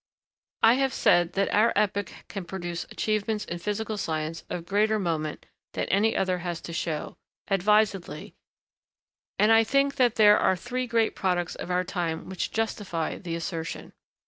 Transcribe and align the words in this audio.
]I 0.63 0.73
have 0.81 0.95
said 0.95 1.33
that 1.33 1.53
our 1.53 1.71
epoch 1.75 2.11
can 2.27 2.43
produce 2.43 2.85
achievements 2.85 3.45
in 3.45 3.59
physical 3.59 3.97
science 3.99 4.43
of 4.49 4.65
greater 4.65 4.97
moment 4.97 5.45
than 5.73 5.85
any 5.89 6.17
other 6.17 6.39
has 6.39 6.59
to 6.61 6.73
show, 6.73 7.17
advisedly; 7.49 8.33
and 9.37 9.51
I 9.51 9.63
think 9.63 9.97
that 9.97 10.15
there 10.15 10.39
are 10.39 10.55
three 10.55 10.87
great 10.87 11.13
products 11.15 11.53
of 11.53 11.69
our 11.69 11.83
time 11.83 12.29
which 12.29 12.49
justify 12.49 13.19
the 13.19 13.35
assertion. 13.35 13.93